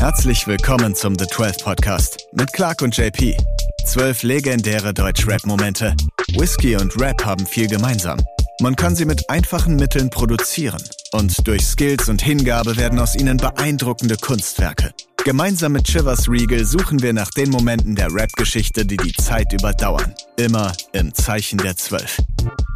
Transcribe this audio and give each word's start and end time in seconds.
Herzlich 0.00 0.46
willkommen 0.46 0.94
zum 0.94 1.18
The 1.18 1.26
12 1.26 1.58
Podcast 1.58 2.26
mit 2.32 2.50
Clark 2.54 2.80
und 2.80 2.96
JP. 2.96 3.36
Zwölf 3.84 4.22
legendäre 4.22 4.94
Deutsch-Rap-Momente. 4.94 5.94
Whisky 6.38 6.74
und 6.76 6.98
Rap 6.98 7.22
haben 7.22 7.44
viel 7.46 7.68
gemeinsam. 7.68 8.18
Man 8.62 8.76
kann 8.76 8.96
sie 8.96 9.04
mit 9.04 9.28
einfachen 9.28 9.76
Mitteln 9.76 10.08
produzieren. 10.08 10.82
Und 11.12 11.46
durch 11.46 11.66
Skills 11.66 12.08
und 12.08 12.22
Hingabe 12.22 12.78
werden 12.78 12.98
aus 12.98 13.14
ihnen 13.14 13.36
beeindruckende 13.36 14.16
Kunstwerke. 14.16 14.94
Gemeinsam 15.24 15.72
mit 15.72 15.84
Chivers 15.86 16.30
Regal 16.30 16.64
suchen 16.64 17.02
wir 17.02 17.12
nach 17.12 17.28
den 17.30 17.50
Momenten 17.50 17.94
der 17.94 18.10
Rap-Geschichte, 18.10 18.86
die 18.86 18.96
die 18.96 19.12
Zeit 19.12 19.52
überdauern. 19.52 20.14
Immer 20.38 20.72
im 20.92 21.12
Zeichen 21.12 21.58
der 21.58 21.76
Zwölf. 21.76 22.16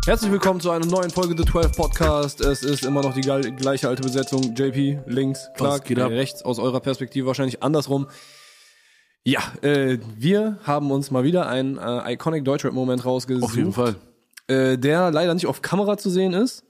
Herzlich 0.04 0.30
willkommen 0.30 0.60
zu 0.60 0.70
einer 0.70 0.84
neuen 0.84 1.08
Folge 1.08 1.34
The 1.38 1.50
12 1.50 1.72
Podcast. 1.74 2.42
Es 2.42 2.62
ist 2.62 2.84
immer 2.84 3.00
noch 3.00 3.14
die 3.14 3.22
gleiche 3.22 3.88
alte 3.88 4.02
Besetzung. 4.02 4.54
JP 4.54 5.00
links, 5.06 5.48
Clark 5.56 5.88
rechts, 5.88 6.42
aus 6.42 6.58
eurer 6.58 6.80
Perspektive 6.80 7.26
wahrscheinlich 7.26 7.62
andersrum. 7.62 8.08
Ja, 9.24 9.40
äh, 9.62 9.98
wir 10.18 10.58
haben 10.64 10.90
uns 10.90 11.10
mal 11.10 11.24
wieder 11.24 11.48
einen 11.48 11.78
äh, 11.78 12.12
Iconic 12.12 12.44
Deutschrap-Moment 12.44 13.06
rausgesucht. 13.06 13.44
Auf 13.44 13.56
jeden 13.56 13.72
Fall. 13.72 13.96
Äh, 14.48 14.76
der 14.76 15.10
leider 15.10 15.32
nicht 15.32 15.46
auf 15.46 15.62
Kamera 15.62 15.96
zu 15.96 16.10
sehen 16.10 16.34
ist, 16.34 16.62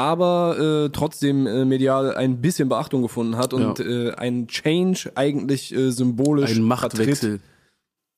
aber 0.00 0.58
äh, 0.86 0.90
trotzdem 0.90 1.46
äh, 1.46 1.64
medial 1.64 2.14
ein 2.14 2.40
bisschen 2.40 2.68
Beachtung 2.68 3.02
gefunden 3.02 3.36
hat 3.36 3.52
und 3.52 3.78
Ja. 3.78 3.84
äh, 3.84 4.14
ein 4.14 4.46
Change 4.48 5.12
eigentlich 5.14 5.74
äh, 5.74 5.90
symbolisch 5.90 6.56
Ein 6.56 6.62
Machtwechsel. 6.62 7.40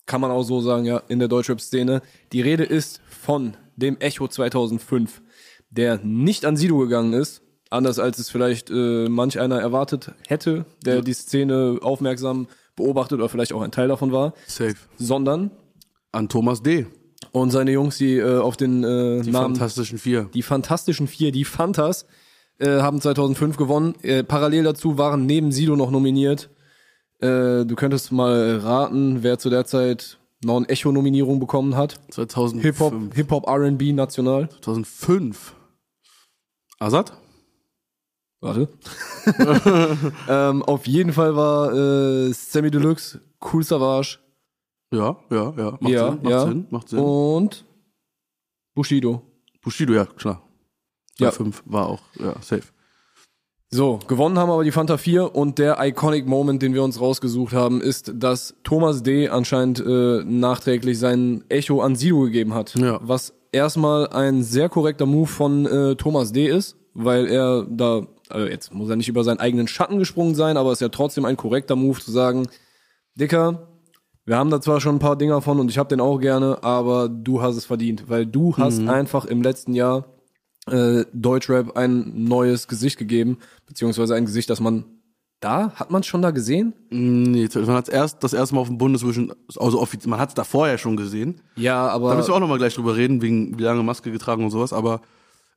kann 0.07 0.21
man 0.21 0.31
auch 0.31 0.43
so 0.45 0.61
sagen, 0.61 0.85
ja, 0.85 1.03
in 1.09 1.19
der 1.19 1.29
Deutschrap-Szene. 1.29 2.01
Die 2.33 2.41
Rede 2.41 2.65
ist 2.65 3.01
von 3.09 3.57
dem 3.77 3.97
Echo 4.01 4.29
2005, 4.29 5.23
der 5.71 5.99
nicht 6.03 6.45
an 6.45 6.57
Sido 6.57 6.79
gegangen 6.79 7.13
ist, 7.15 7.43
anders 7.71 7.99
als 7.99 8.19
es 8.19 8.29
vielleicht 8.31 8.71
äh, 8.71 9.09
manch 9.09 9.41
einer 9.41 9.59
erwartet 9.61 10.13
hätte, 10.29 10.67
der 10.85 11.01
die 11.03 11.15
Szene 11.15 11.79
aufmerksam 11.83 12.47
beobachtet 12.77 13.19
oder 13.19 13.29
vielleicht 13.29 13.53
auch 13.53 13.63
ein 13.63 13.71
Teil 13.73 13.89
davon 13.89 14.13
war, 14.13 14.35
Safe. 14.47 14.75
sondern 14.97 15.51
An 16.13 16.29
Thomas 16.29 16.63
D. 16.63 16.87
und 17.31 17.51
seine 17.51 17.71
Jungs, 17.73 17.99
die 17.99 18.17
äh, 18.17 18.39
auf 18.39 18.57
den 18.57 18.83
äh, 18.83 19.23
Die 19.23 19.31
Namen 19.31 19.55
Fantastischen 19.55 19.99
Vier. 19.99 20.29
die 20.35 20.43
Fantastischen 20.43 21.07
Vier, 21.07 21.33
die 21.33 21.45
Fantas, 21.45 22.07
äh, 22.59 22.81
haben 22.81 23.01
2005 23.01 23.57
gewonnen. 23.57 23.95
Äh, 24.03 24.25
parallel 24.25 24.65
dazu 24.65 24.99
waren 24.99 25.27
neben 25.27 25.53
Sido 25.53 25.77
noch 25.77 25.91
nominiert. 25.91 26.51
Äh, 27.21 27.65
du 27.65 27.75
könntest 27.77 28.13
mal 28.13 28.59
raten, 28.59 29.23
wer 29.23 29.39
zu 29.39 29.49
der 29.51 29.65
Zeit 29.65 30.19
noch 30.45 30.57
eine 30.57 30.69
Echo-Nominierung 30.69 31.39
bekommen 31.39 31.77
hat. 31.77 32.01
2005. 32.11 32.65
Hip-Hop, 32.65 33.15
Hip-Hop, 33.15 33.47
R&B 33.47 33.93
national. 33.93 34.49
2005. 34.61 35.55
Azad? 36.81 37.13
Warte. 38.41 38.69
ähm, 40.29 40.65
auf 40.65 40.89
jeden 40.89 41.13
Fall 41.13 41.37
war 41.37 41.73
äh, 41.73 42.33
Sammy 42.33 42.73
Deluxe, 42.73 43.21
Cool 43.41 43.63
Savage 43.63 44.19
Ja, 44.93 45.17
ja, 45.31 45.55
ja. 45.57 45.79
Macht 45.81 45.93
Ja, 45.93 46.09
Sinn, 46.09 46.19
macht 46.23 46.31
ja. 46.31 46.47
Sinn, 46.47 46.67
macht 46.71 46.89
Sinn. 46.89 46.99
und 46.99 47.65
Bushido. 48.75 49.23
Bushido, 49.63 49.95
ja, 49.95 50.07
klar. 50.07 50.43
Ja. 51.19 51.31
2005 51.31 51.63
war 51.67 51.89
auch, 51.89 52.01
ja, 52.19 52.35
safe. 52.41 52.63
So, 53.75 53.99
gewonnen 54.07 54.39
haben 54.39 54.51
aber 54.51 54.65
die 54.65 54.71
Fanta 54.71 54.99
4 54.99 55.35
und 55.35 55.59
der 55.59 55.79
Iconic 55.81 56.27
Moment, 56.27 56.61
den 56.61 56.75
wir 56.75 56.83
uns 56.83 57.01
rausgesucht 57.01 57.55
haben, 57.55 57.81
ist, 57.81 58.13
dass 58.15 58.55
Thomas 58.65 59.03
D. 59.03 59.31
anscheinend 59.31 59.81
äh, 59.81 60.23
nachträglich 60.25 60.99
sein 60.99 61.43
Echo 61.49 61.81
an 61.81 61.97
Sido 61.97 62.21
gegeben 62.21 62.53
hat. 62.53 62.75
Ja. 62.75 63.01
Was 63.03 63.33
erstmal 63.51 64.09
ein 64.09 64.43
sehr 64.43 64.69
korrekter 64.69 65.07
Move 65.07 65.27
von 65.27 65.65
äh, 65.65 65.97
Thomas 65.97 66.33
D. 66.33 66.49
ist, 66.49 66.77
weil 66.93 67.27
er 67.29 67.67
da, 67.67 68.07
also 68.29 68.47
jetzt 68.47 68.75
muss 68.75 68.91
er 68.91 68.97
nicht 68.97 69.09
über 69.09 69.25
seinen 69.25 69.41
eigenen 69.41 69.69
Schatten 69.69 69.99
gesprungen 69.99 70.35
sein, 70.35 70.59
aber 70.59 70.71
es 70.71 70.77
ist 70.77 70.83
ja 70.83 70.91
trotzdem 70.91 71.25
ein 71.25 71.39
korrekter 71.39 71.75
Move 71.75 71.99
zu 71.99 72.11
sagen, 72.11 72.49
Dicker, 73.15 73.69
wir 74.25 74.37
haben 74.37 74.51
da 74.51 74.61
zwar 74.61 74.81
schon 74.81 74.97
ein 74.97 75.01
paar 75.01 75.17
Dinger 75.17 75.41
von 75.43 75.59
und 75.59 75.69
ich 75.71 75.79
hab 75.79 75.89
den 75.89 76.01
auch 76.01 76.19
gerne, 76.19 76.63
aber 76.63 77.09
du 77.09 77.43
hast 77.43 77.57
es 77.57 77.65
verdient, 77.65 78.05
weil 78.09 78.27
du 78.27 78.57
hast 78.57 78.87
einfach 78.89 79.25
im 79.25 79.43
letzten 79.43 79.75
Jahr 79.75 80.05
äh, 80.71 81.05
Deutschrap 81.13 81.77
ein 81.77 82.25
neues 82.25 82.69
Gesicht 82.69 82.99
gegeben, 82.99 83.39
beziehungsweise 83.67 84.15
ein 84.15 84.27
Gesicht, 84.27 84.49
das 84.51 84.61
man 84.61 84.85
da, 85.41 85.73
hat 85.73 85.91
man 85.91 86.05
schon 86.05 86.23
da 86.23 86.31
gesehen? 86.31 86.73
Nee, 86.91 87.49
man 87.55 87.75
hat 87.75 87.89
erst 87.89 88.23
das 88.23 88.33
erste 88.33 88.55
Mal 88.55 88.61
auf 88.61 88.69
dem 88.69 88.79
Bundesvision, 88.79 89.33
also 89.57 89.81
offiziell, 89.81 90.11
man 90.11 90.21
hat 90.21 90.29
es 90.29 90.35
davor 90.37 90.69
ja 90.69 90.79
schon 90.79 90.97
gesehen. 90.97 91.41
Ja, 91.57 91.87
Da 91.89 91.93
aber 91.95 92.15
müssen 92.15 92.29
wir 92.29 92.37
auch 92.37 92.41
nochmal 92.41 92.59
gleich 92.59 92.75
drüber 92.77 92.95
reden, 92.95 93.21
wegen 93.23 93.59
wie 93.59 93.63
lange 93.65 93.83
Maske 93.83 94.13
getragen 94.13 94.45
und 94.45 94.51
sowas, 94.53 94.73
aber 94.73 95.01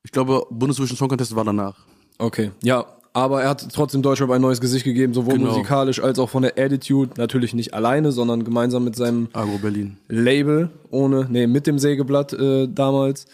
ich 0.01 0.11
glaube, 0.11 0.43
Bundesvision 0.49 0.97
Song 0.97 1.07
Contest 1.09 1.35
war 1.35 1.43
danach. 1.43 1.85
okay, 2.17 2.49
ja, 2.63 2.85
aber 3.15 3.41
er 3.43 3.49
hat 3.49 3.67
trotzdem 3.73 4.01
Deutschrap 4.01 4.29
ein 4.29 4.41
neues 4.41 4.59
Gesicht 4.59 4.83
gegeben, 4.83 5.13
sowohl 5.13 5.35
Genau. 5.37 5.49
musikalisch 5.49 6.01
als 6.01 6.19
auch 6.19 6.29
von 6.29 6.43
der 6.43 6.57
Attitude, 6.57 7.11
natürlich 7.17 7.53
nicht 7.53 7.73
alleine, 7.73 8.11
sondern 8.11 8.43
gemeinsam 8.43 8.83
mit 8.83 8.95
seinem 8.97 9.29
Agro 9.33 9.57
Berlin. 9.57 9.97
Label, 10.09 10.69
ohne, 10.91 11.25
nee, 11.29 11.47
mit 11.47 11.65
dem 11.65 11.79
Sägeblatt 11.79 12.33
äh, 12.33 12.67
damals. 12.67 13.25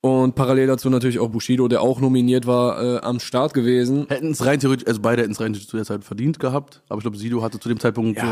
Und 0.00 0.36
parallel 0.36 0.68
dazu 0.68 0.88
natürlich 0.88 1.18
auch 1.18 1.28
Bushido, 1.30 1.66
der 1.66 1.82
auch 1.82 2.00
nominiert 2.00 2.46
war, 2.46 2.80
äh, 2.80 2.98
am 3.00 3.18
Start 3.18 3.52
gewesen. 3.52 4.06
Hätten 4.08 4.30
es 4.30 4.46
rein 4.46 4.60
theoretisch, 4.60 4.86
also 4.86 5.00
beide 5.00 5.22
hätten 5.22 5.32
es 5.32 5.40
rein 5.40 5.52
theoretisch 5.52 5.68
zu 5.68 5.76
der 5.76 5.84
Zeit 5.86 6.04
verdient 6.04 6.38
gehabt, 6.38 6.82
aber 6.88 6.98
ich 6.98 7.02
glaube, 7.02 7.16
Sido 7.16 7.42
hatte 7.42 7.58
zu 7.58 7.68
dem 7.68 7.80
Zeitpunkt 7.80 8.20
so 8.20 8.26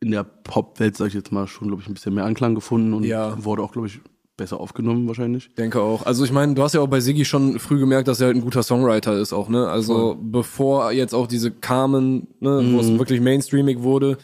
in 0.00 0.10
der 0.10 0.24
Popwelt, 0.24 0.96
sag 0.96 1.08
ich 1.08 1.14
jetzt 1.14 1.32
mal, 1.32 1.46
schon, 1.46 1.68
glaube 1.68 1.82
ich, 1.82 1.88
ein 1.88 1.94
bisschen 1.94 2.14
mehr 2.14 2.24
Anklang 2.24 2.54
gefunden 2.54 2.94
und 2.94 3.04
Ja. 3.04 3.44
wurde 3.44 3.62
auch, 3.62 3.72
glaube 3.72 3.88
ich, 3.88 4.00
besser 4.36 4.60
aufgenommen 4.60 5.06
wahrscheinlich. 5.08 5.54
Denke 5.54 5.80
auch. 5.80 6.04
Also 6.04 6.24
ich 6.24 6.32
meine, 6.32 6.54
du 6.54 6.62
hast 6.62 6.74
ja 6.74 6.80
auch 6.80 6.88
bei 6.88 7.00
Siggi 7.00 7.24
schon 7.24 7.58
früh 7.58 7.78
gemerkt, 7.78 8.08
dass 8.08 8.20
er 8.20 8.26
halt 8.28 8.36
ein 8.36 8.42
guter 8.42 8.62
Songwriter 8.62 9.18
ist 9.18 9.32
auch, 9.32 9.48
ne? 9.48 9.68
Also 9.68 10.16
bevor 10.20 10.92
jetzt 10.92 11.14
auch 11.14 11.26
diese 11.26 11.50
kamen, 11.50 12.28
ne, 12.40 12.70
wo 12.72 12.80
es 12.80 12.98
wirklich 12.98 13.20
mainstreamig 13.20 13.82
wurde. 13.82 14.18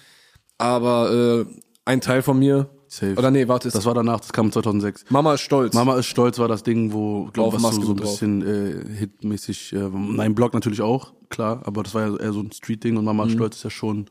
Aber 0.59 1.45
äh, 1.49 1.53
ein 1.85 2.01
Teil 2.01 2.23
von 2.23 2.39
mir. 2.39 2.69
Safe. 2.89 3.15
Oder 3.17 3.31
nee, 3.31 3.49
warte, 3.49 3.71
Das 3.71 3.87
war 3.87 3.95
danach, 3.95 4.21
das 4.21 4.35
kam 4.35 4.53
2006. 4.53 5.07
Mama 5.09 5.33
ist 5.35 5.41
stolz. 5.41 5.75
Mama 5.75 5.97
ist 5.97 6.07
stolz 6.07 6.39
war 6.39 6.47
das 6.47 6.63
Ding, 6.63 6.93
wo, 6.93 7.25
glaube 7.33 7.57
was 7.57 7.63
Maske 7.63 7.81
so, 7.81 7.87
so 7.87 7.93
ein 7.95 7.97
bisschen 7.97 8.43
äh, 8.47 8.95
hitmäßig, 8.99 9.73
äh, 9.73 9.89
mein 9.89 10.35
Blog 10.35 10.53
natürlich 10.53 10.83
auch, 10.83 11.15
klar, 11.31 11.63
aber 11.65 11.83
das 11.85 11.95
war 11.95 12.07
ja 12.07 12.17
eher 12.19 12.35
so 12.35 12.41
ein 12.41 12.53
Street-Ding 12.53 12.99
und 12.99 13.07
Mama 13.07 13.23
Mhm. 13.25 13.29
ist 13.31 13.35
stolz 13.37 13.57
ist 13.57 13.63
ja 13.65 13.71
schon 13.71 14.07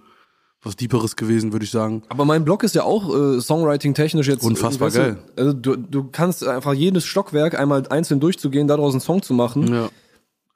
was 0.64 0.76
Deeperes 0.76 1.16
gewesen, 1.16 1.52
würde 1.54 1.66
ich 1.66 1.72
sagen. 1.72 2.04
Aber 2.10 2.26
mein 2.26 2.46
Blog 2.46 2.64
ist 2.64 2.76
ja 2.76 2.84
auch 2.84 3.10
äh, 3.16 3.42
Songwriting-technisch 3.42 4.28
jetzt 4.28 4.44
Unfassbar 4.44 4.88
weißt 4.88 4.96
du, 4.98 5.00
geil. 5.02 5.18
Also 5.36 5.54
du, 5.54 5.76
du 5.76 6.04
kannst 6.12 6.46
einfach 6.46 6.74
jedes 6.74 7.06
Stockwerk 7.06 7.58
einmal 7.60 7.88
einzeln 7.90 8.20
durchzugehen, 8.20 8.68
daraus 8.68 8.94
einen 8.94 9.02
Song 9.02 9.22
zu 9.24 9.34
machen. 9.34 9.74
Ja. 9.74 9.90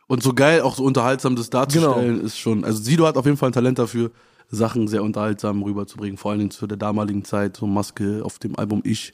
Und 0.07 0.21
so 0.21 0.33
geil, 0.33 0.61
auch 0.61 0.75
so 0.75 0.83
unterhaltsam 0.83 1.35
das 1.35 1.49
darzustellen, 1.49 2.15
Genau. 2.17 2.25
ist 2.25 2.37
schon. 2.37 2.63
Also 2.63 2.83
Sido 2.83 3.07
hat 3.07 3.17
auf 3.17 3.25
jeden 3.25 3.37
Fall 3.37 3.49
ein 3.49 3.53
Talent 3.53 3.79
dafür, 3.79 4.11
Sachen 4.49 4.87
sehr 4.87 5.01
unterhaltsam 5.01 5.63
rüberzubringen, 5.63 6.17
vor 6.17 6.29
allen 6.29 6.39
Dingen 6.39 6.51
zu 6.51 6.67
der 6.67 6.77
damaligen 6.77 7.23
Zeit, 7.25 7.57
so 7.57 7.65
Maske 7.65 8.21
auf 8.23 8.37
dem 8.37 8.55
Album 8.59 8.81
Ich. 8.83 9.13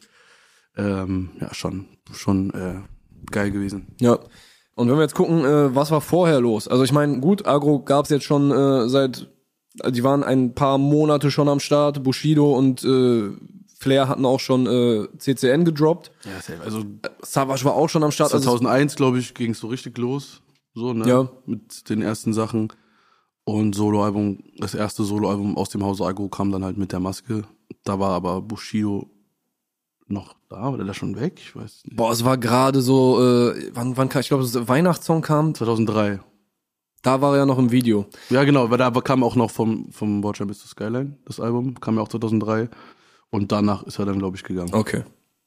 Ähm, 0.76 1.30
ja, 1.40 1.54
schon, 1.54 1.86
schon 2.14 2.50
äh, 2.54 2.76
geil 3.32 3.52
gewesen. 3.52 3.88
Ja. 4.02 4.20
Und 4.76 4.90
wenn 4.90 4.96
wir 4.96 5.02
jetzt 5.04 5.16
gucken, 5.16 5.44
äh, 5.46 5.74
was 5.76 5.92
war 5.92 6.02
vorher 6.02 6.40
los? 6.42 6.68
Also 6.68 6.84
ich 6.84 6.92
meine, 6.92 7.20
gut, 7.20 7.46
Agro 7.46 7.80
gab's 7.84 8.10
jetzt 8.10 8.24
schon 8.24 8.52
äh, 8.52 8.88
seit, 8.90 9.30
die 9.90 10.04
waren 10.04 10.24
ein 10.24 10.54
paar 10.54 10.78
Monate 10.78 11.32
schon 11.32 11.50
am 11.50 11.60
Start. 11.60 12.04
Bushido 12.04 12.58
und 12.58 12.84
äh, 12.84 13.32
Flair 13.80 14.08
hatten 14.08 14.26
auch 14.26 14.40
schon 14.40 14.68
äh, 14.68 15.08
CCN 15.18 15.66
gedroppt. 15.66 16.12
Ja, 16.26 16.40
safe. 16.40 16.62
Also 16.64 16.84
Savage 17.24 17.66
war 17.66 17.74
auch 17.74 17.90
schon 17.90 18.04
am 18.04 18.12
Start. 18.12 18.34
Also, 18.34 18.50
2001, 18.50 18.96
glaube 18.96 19.20
ich, 19.20 19.34
ging 19.34 19.52
es 19.52 19.60
so 19.60 19.68
richtig 19.68 19.98
los. 19.98 20.42
So, 20.74 20.94
ne? 20.94 21.08
Ja. 21.08 21.30
Mit 21.46 21.90
den 21.90 22.02
ersten 22.02 22.34
Sachen. 22.34 22.72
Und 23.44 23.74
Soloalbum, 23.74 24.44
das 24.58 24.76
erste 24.76 25.04
Soloalbum 25.04 25.58
aus 25.58 25.70
dem 25.70 25.84
Hause 25.84 26.06
Agro 26.06 26.30
kam 26.30 26.52
dann 26.52 26.64
halt 26.64 26.78
mit 26.78 26.92
der 26.92 27.00
Maske. 27.00 27.44
Da 27.84 28.00
war 28.00 28.12
aber 28.12 28.42
Bushido 28.42 29.10
noch 30.08 30.36
da, 30.50 30.72
war 30.72 30.78
der 30.78 30.94
schon 30.94 31.20
weg? 31.20 31.34
Ich 31.38 31.56
weiß 31.56 31.86
nicht. 31.86 31.96
boah, 31.96 32.12
es 32.12 32.24
war 32.24 32.38
gerade 32.38 32.82
so, 32.82 33.20
äh, 33.22 33.72
wann, 33.74 33.98
wann 33.98 34.10
kam, 34.10 34.20
ich 34.20 34.28
glaube, 34.28 34.44
das 34.44 34.68
Weihnachtssong 34.68 35.22
kam, 35.22 35.56
2003. 35.56 36.20
da 37.02 37.22
war 37.22 37.34
er 37.34 37.40
ja 37.40 37.46
noch 37.46 37.58
im 37.58 37.72
Video. 37.72 38.06
Ja, 38.30 38.44
genau, 38.44 38.70
weil 38.70 38.78
da 38.78 38.92
kam 38.92 39.24
auch 39.24 39.36
noch 39.36 39.52
vom, 39.52 39.92
vom 39.92 40.24
Watcher 40.24 40.46
bis 40.46 40.62
to 40.62 40.68
Skyline, 40.68 41.18
das 41.26 41.40
Album, 41.40 41.80
kam 41.80 41.96
ja 41.96 42.02
auch 42.02 42.08
2003. 42.08 42.70
Und 43.30 43.52
danach 43.52 43.84
ist 43.84 43.98
er 43.98 44.06
dann, 44.06 44.20
glaube 44.20 44.36
ich, 44.36 44.44
gegangen. 44.44 44.74
Okay. 44.74 45.04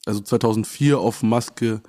Also 0.07 0.21
2004 0.21 0.99
auf 0.99 1.23
Maske. 1.23 1.83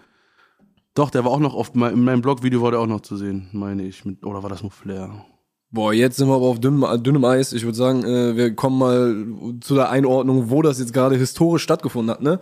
Doch, 0.94 1.10
der 1.10 1.26
war 1.26 1.32
auch 1.32 1.40
noch 1.40 1.56
auf, 1.56 1.74
in 1.74 2.04
meinem 2.04 2.22
Blog-Video 2.22 2.62
war 2.62 2.72
der 2.72 2.80
auch 2.82 2.88
noch 2.88 3.02
zu 3.02 3.18
sehen, 3.18 3.50
meine 3.54 3.84
ich. 3.84 4.06
Mit, 4.06 4.26
oder 4.26 4.44
war 4.44 4.50
das 4.50 4.62
nur 4.62 4.72
Flair? 4.72 5.26
Boah, 5.72 5.94
jetzt 5.94 6.18
sind 6.18 6.28
wir 6.28 6.36
aber 6.36 6.46
auf 6.46 6.60
dünnem, 6.60 6.86
dünnem 7.04 7.26
Eis. 7.26 7.52
Ich 7.52 7.64
würde 7.64 7.78
sagen, 7.78 8.04
äh, 8.04 8.36
wir 8.36 8.56
kommen 8.56 8.78
mal 8.78 9.60
zu 9.62 9.76
der 9.76 9.90
Einordnung, 9.90 10.50
wo 10.50 10.62
das 10.62 10.80
jetzt 10.80 10.94
gerade 10.94 11.18
historisch 11.18 11.64
stattgefunden 11.64 12.12
hat. 12.12 12.22
Ne? 12.22 12.40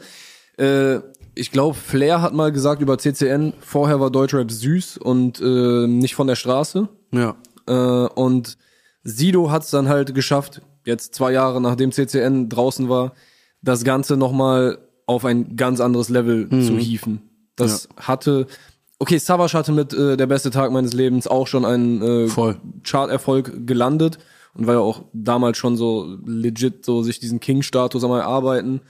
Äh, 0.58 1.00
ich 1.36 1.52
glaube, 1.52 1.76
Flair 1.76 2.22
hat 2.22 2.34
mal 2.34 2.52
gesagt 2.52 2.82
über 2.82 2.98
CCN, 2.98 3.54
vorher 3.60 4.00
war 4.00 4.12
Deutschrap 4.12 4.52
süß 4.52 4.98
und 4.98 5.42
äh, 5.42 5.88
nicht 5.88 6.16
von 6.16 6.28
der 6.28 6.36
Straße. 6.36 6.88
Ja. 7.12 7.36
Äh, 7.68 7.74
und 7.74 8.58
Sido 9.04 9.52
hat 9.52 9.64
es 9.64 9.72
dann 9.72 9.90
halt 9.90 10.14
geschafft, 10.16 10.62
jetzt 10.86 11.16
zwei 11.16 11.32
Jahre 11.32 11.62
nachdem 11.62 11.92
CCN 11.92 12.50
draußen 12.50 12.90
war, 12.90 13.14
das 13.62 13.84
Ganze 13.84 14.18
nochmal 14.18 14.80
auf 15.06 15.26
ein 15.26 15.56
ganz 15.56 15.80
anderes 15.80 16.10
Level 16.10 16.50
zu 16.50 16.78
hieven. 16.78 17.22
Das 17.56 17.90
hatte, 17.98 18.48
okay, 19.00 19.18
Savage 19.18 19.58
hatte 19.58 19.72
mit 19.72 19.94
äh, 19.94 20.18
Der 20.18 20.28
beste 20.28 20.50
Tag 20.50 20.72
meines 20.72 20.94
Lebens 20.94 21.28
auch 21.28 21.48
schon 21.48 21.66
einen 21.66 22.02
äh, 22.02 22.28
Voll. 22.28 22.58
Charterfolg 22.84 23.68
gelandet 23.68 24.18
und 24.54 24.68
war 24.68 24.76
ja 24.76 24.80
auch 24.80 25.04
damals 25.14 25.58
schon 25.58 25.76
so 25.78 26.18
legit 26.26 26.86
so 26.86 27.04
sich 27.04 27.20
diesen 27.20 27.40
King-Status 27.40 28.04
am 28.04 28.12
erarbeiten. 28.12 28.82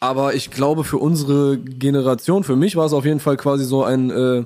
Aber 0.00 0.34
ich 0.34 0.50
glaube, 0.50 0.84
für 0.84 0.98
unsere 0.98 1.58
Generation, 1.58 2.44
für 2.44 2.56
mich 2.56 2.76
war 2.76 2.86
es 2.86 2.92
auf 2.92 3.04
jeden 3.04 3.20
Fall 3.20 3.36
quasi 3.36 3.64
so 3.64 3.82
ein, 3.82 4.10
äh, 4.10 4.44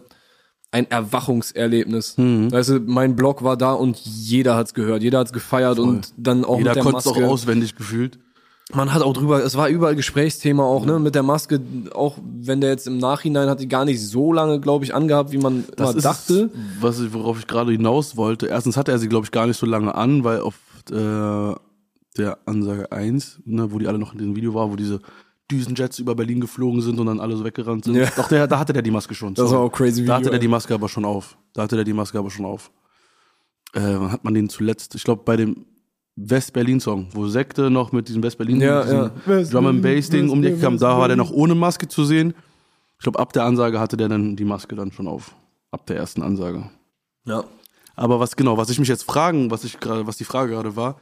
ein 0.71 0.91
Erwachungserlebnis. 0.91 2.17
Mhm. 2.17 2.51
Weißt 2.51 2.71
du, 2.71 2.81
mein 2.81 3.17
Blog 3.17 3.43
war 3.43 3.57
da 3.57 3.73
und 3.73 3.99
jeder 3.99 4.57
hat's 4.57 4.73
gehört, 4.75 5.03
jeder 5.03 5.19
hat's 5.19 5.33
gefeiert 5.33 5.79
und 5.79 6.13
dann 6.17 6.45
auch 6.45 6.57
Jeder 6.59 6.71
mit 6.71 6.77
der 6.77 6.83
konnte 6.83 6.99
es 7.01 7.07
auch 7.07 7.15
Maske. 7.17 7.29
auswendig 7.29 7.77
gefühlt. 7.77 8.19
Man 8.73 8.95
hat 8.95 9.03
auch 9.03 9.13
drüber, 9.13 9.45
es 9.45 9.55
war 9.57 9.69
überall 9.69 9.95
Gesprächsthema 9.97 10.63
auch, 10.65 10.87
ne, 10.87 10.99
mit 10.99 11.15
der 11.15 11.23
Maske, 11.23 11.61
auch 11.93 12.17
wenn 12.41 12.63
der 12.63 12.71
jetzt 12.71 12.87
im 12.87 12.97
Nachhinein 12.97 13.51
hat 13.51 13.61
die 13.61 13.69
gar 13.69 13.85
nicht 13.85 14.01
so 14.01 14.33
lange, 14.33 14.61
glaube 14.61 14.87
ich, 14.87 14.95
angehabt, 14.95 15.31
wie 15.33 15.37
man 15.39 15.65
Das 15.77 15.91
immer 15.91 15.97
ist 15.99 16.05
dachte. 16.05 16.51
was 16.81 16.99
ich, 17.01 17.13
worauf 17.13 17.39
ich 17.39 17.47
gerade 17.47 17.73
hinaus 17.73 18.17
wollte. 18.17 18.47
Erstens 18.47 18.79
hatte 18.79 18.91
er 18.93 18.99
sie, 18.99 19.09
glaube 19.09 19.27
ich, 19.27 19.31
gar 19.31 19.47
nicht 19.47 19.59
so 19.59 19.67
lange 19.67 19.95
an, 19.95 20.25
weil 20.25 20.41
auf 20.41 20.55
äh, 20.91 20.95
der 22.17 22.39
Ansage 22.47 22.91
1, 22.91 23.41
ne, 23.45 23.73
wo 23.73 23.79
die 23.79 23.89
alle 23.89 23.99
noch 23.99 24.13
in 24.13 24.19
diesem 24.19 24.37
Video 24.37 24.55
war, 24.55 24.71
wo 24.71 24.77
diese 24.77 25.01
Düsenjets 25.51 25.99
über 25.99 26.15
Berlin 26.15 26.41
geflogen 26.41 26.81
sind 26.81 26.99
und 26.99 27.07
dann 27.07 27.21
alle 27.21 27.37
so 27.37 27.45
weggerannt 27.45 27.85
sind. 27.85 27.95
Ja. 27.97 28.09
Doch, 28.17 28.29
der, 28.29 28.47
da 28.47 28.59
hatte 28.59 28.73
der 28.73 28.83
die 28.83 28.91
Maske 28.91 29.15
schon. 29.15 29.35
Das 29.35 29.51
So. 29.51 29.57
war 29.57 29.63
auch 29.63 29.73
crazy 29.73 30.05
Da 30.05 30.17
hatte 30.17 30.31
der 30.31 30.39
die. 30.39 30.49
Maske 30.49 30.73
aber 30.75 30.89
schon 30.89 31.05
auf. 31.05 31.37
Da 31.53 31.63
hatte 31.63 31.77
der 31.77 31.85
die 31.85 31.93
Maske 31.93 32.19
aber 32.19 32.31
schon 32.31 32.45
auf. 32.47 32.71
Äh, 33.75 33.81
wann 33.81 34.13
hat 34.13 34.25
man 34.25 34.35
den 34.35 34.49
zuletzt? 34.49 34.95
Ich 34.95 35.05
glaube, 35.05 35.23
bei 35.25 35.37
dem 35.37 35.67
West-Berlin-Song, 36.17 37.09
wo 37.13 37.27
Sekte 37.27 37.71
noch 37.71 37.93
mit 37.93 38.09
diesem 38.09 38.23
West-Berlin 38.23 38.61
Ja, 38.61 38.85
ja. 38.85 39.11
Drum 39.45 39.67
and 39.67 39.83
Bass-Ding 39.83 40.29
um 40.29 40.43
die 40.43 40.49
Ecke 40.49 40.59
kam, 40.61 40.79
da 40.79 40.99
war 40.99 41.09
der 41.09 41.17
noch 41.17 41.31
ohne 41.31 41.55
Maske 41.55 41.89
zu 41.89 42.05
sehen. 42.05 42.35
Ich 42.99 43.03
glaube, 43.03 43.19
ab 43.19 43.33
der 43.33 43.45
Ansage 43.45 43.81
hatte 43.81 43.97
der 43.97 44.09
dann 44.09 44.37
die 44.37 44.45
Maske 44.45 44.77
dann 44.77 44.93
schon 44.93 45.09
auf. 45.09 45.35
Ab 45.71 45.87
der 45.87 45.97
ersten 45.97 46.23
Ansage. 46.23 46.71
Ja. 47.25 47.45
Aber 47.97 48.21
was 48.21 48.37
genau, 48.37 48.57
was 48.59 48.69
ich 48.71 48.79
mich 48.79 48.89
jetzt 48.89 49.05
fragen, 49.05 49.51
was 49.51 49.65
ich 49.65 49.81
gerade, 49.81 50.07
was 50.07 50.17
die 50.19 50.25
Frage 50.25 50.53
gerade 50.53 50.77
war, 50.77 51.01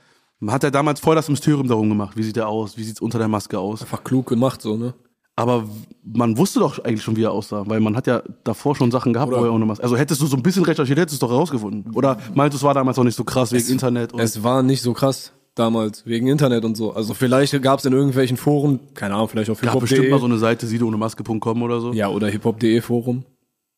hat 0.49 0.65
er 0.65 0.71
damals 0.71 1.01
voll 1.01 1.15
das 1.15 1.29
Mysterium 1.29 1.69
darum 1.69 1.89
gemacht. 1.89 2.17
Wie 2.17 2.23
sieht 2.23 2.37
er 2.37 2.49
aus? 2.49 2.77
Wie 2.77 2.83
sieht's 2.85 3.01
unter 3.01 3.19
der 3.19 3.29
Maske 3.29 3.59
aus? 3.59 3.83
Einfach 3.83 4.05
klug 4.05 4.27
gemacht, 4.27 4.63
so, 4.63 4.77
ne? 4.77 4.95
Aber 5.37 5.65
man 6.05 6.37
wusste 6.37 6.61
doch 6.61 6.79
eigentlich 6.85 7.03
schon, 7.03 7.17
wie 7.17 7.23
er 7.23 7.33
aussah, 7.33 7.65
weil 7.67 7.81
man 7.81 7.97
hat 7.97 8.07
ja 8.07 8.23
davor 8.45 8.75
schon 8.77 8.91
Sachen 8.91 9.13
gehabt, 9.13 9.33
Oder- 9.33 9.41
wo 9.43 9.45
er 9.47 9.53
ohne 9.55 9.65
Maske. 9.65 9.83
Also 9.83 9.97
hättest 9.97 10.21
du 10.21 10.27
so 10.27 10.37
ein 10.37 10.43
bisschen 10.43 10.65
recherchiert, 10.65 10.99
hättest 10.99 11.21
du 11.21 11.25
es 11.27 11.29
doch 11.31 11.35
herausgefunden. 11.35 11.93
Oder 11.95 12.19
meintest 12.35 12.63
du, 12.63 12.67
es 12.67 12.69
war 12.69 12.75
damals 12.75 12.97
noch 12.99 13.05
nicht 13.05 13.17
so 13.17 13.25
krass 13.25 13.51
wegen 13.53 13.67
Internet 13.69 14.13
und 14.13 14.21
Es 14.21 14.43
war 14.43 14.63
nicht 14.63 14.83
so 14.83 14.93
krass 14.93 15.33
damals, 15.55 16.05
wegen 16.07 16.27
Internet 16.27 16.65
und 16.65 16.77
so. 16.77 16.93
Also 16.93 17.15
vielleicht 17.15 17.61
gab's 17.63 17.85
in 17.85 17.93
irgendwelchen 17.93 18.37
Foren, 18.37 18.81
keine 18.95 19.15
Ahnung, 19.15 19.29
vielleicht 19.29 19.51
auf 19.51 19.61
gab 19.61 19.79
bestimmt 19.81 20.03
hiphop.de. 20.05 20.11
mal 20.11 20.21
so 20.21 20.27
eine 20.27 20.39
Seite, 20.39 20.67
sido 20.67 20.87
ohne 20.87 20.97
Maske.com 20.97 21.63
oder 21.63 21.81
so. 21.81 21.93
ja, 21.93 22.09
oder 22.09 22.29
hiphop.de 22.29 22.81
Forum. 22.83 23.25